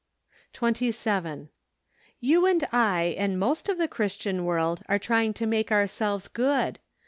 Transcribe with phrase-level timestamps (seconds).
[0.53, 1.49] 27.
[2.19, 6.79] You and I and most of the Christian world are trying to make ourselves good.